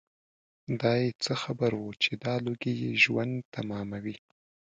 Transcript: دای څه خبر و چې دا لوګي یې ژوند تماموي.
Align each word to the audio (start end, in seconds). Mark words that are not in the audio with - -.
دای 0.81 1.03
څه 1.23 1.33
خبر 1.43 1.71
و 1.77 1.83
چې 2.03 2.11
دا 2.23 2.35
لوګي 2.45 2.73
یې 2.81 2.91
ژوند 3.03 3.35
تماموي. 3.53 4.15